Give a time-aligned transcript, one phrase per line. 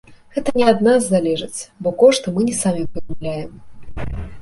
[0.37, 3.51] Гэта не ад нас залежыць, бо кошты мы не самі прыдумляем.